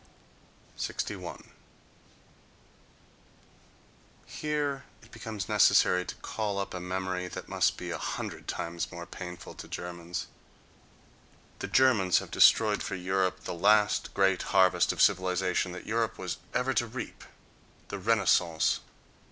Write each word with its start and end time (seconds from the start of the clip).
61. 0.77 1.51
Here 4.25 4.83
it 5.03 5.11
becomes 5.11 5.47
necessary 5.47 6.05
to 6.05 6.15
call 6.15 6.57
up 6.57 6.73
a 6.73 6.79
memory 6.79 7.27
that 7.27 7.47
must 7.47 7.77
be 7.77 7.91
a 7.91 7.99
hundred 7.99 8.47
times 8.47 8.91
more 8.91 9.05
painful 9.05 9.53
to 9.53 9.67
Germans. 9.67 10.25
The 11.59 11.67
Germans 11.67 12.17
have 12.17 12.31
destroyed 12.31 12.81
for 12.81 12.95
Europe 12.95 13.41
the 13.43 13.53
last 13.53 14.11
great 14.15 14.41
harvest 14.57 14.91
of 14.91 15.03
civilization 15.03 15.71
that 15.73 15.85
Europe 15.85 16.17
was 16.17 16.37
ever 16.51 16.73
to 16.73 16.87
reap—the 16.87 17.99
Renaissance. 17.99 18.79